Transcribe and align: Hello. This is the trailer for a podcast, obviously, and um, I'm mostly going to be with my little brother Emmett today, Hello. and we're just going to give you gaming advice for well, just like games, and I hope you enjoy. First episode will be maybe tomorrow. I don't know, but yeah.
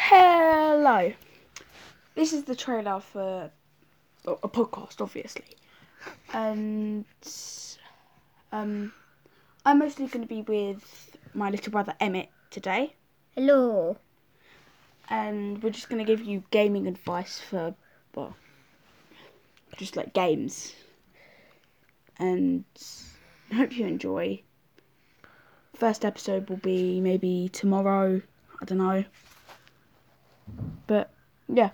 Hello. 0.00 1.12
This 2.14 2.32
is 2.32 2.44
the 2.44 2.54
trailer 2.54 3.00
for 3.00 3.50
a 4.24 4.48
podcast, 4.48 5.00
obviously, 5.00 5.56
and 6.32 7.04
um, 8.52 8.92
I'm 9.66 9.78
mostly 9.80 10.06
going 10.06 10.26
to 10.26 10.28
be 10.28 10.42
with 10.42 11.16
my 11.34 11.50
little 11.50 11.72
brother 11.72 11.94
Emmett 12.00 12.30
today, 12.50 12.94
Hello. 13.34 13.98
and 15.10 15.60
we're 15.62 15.70
just 15.70 15.88
going 15.90 15.98
to 15.98 16.10
give 16.10 16.24
you 16.24 16.44
gaming 16.52 16.86
advice 16.86 17.40
for 17.40 17.74
well, 18.14 18.36
just 19.76 19.96
like 19.96 20.14
games, 20.14 20.74
and 22.18 22.64
I 23.50 23.56
hope 23.56 23.76
you 23.76 23.84
enjoy. 23.84 24.42
First 25.74 26.04
episode 26.04 26.48
will 26.48 26.56
be 26.56 27.00
maybe 27.00 27.50
tomorrow. 27.52 28.22
I 28.62 28.64
don't 28.64 28.78
know, 28.78 29.04
but 30.88 31.10
yeah. 31.48 31.70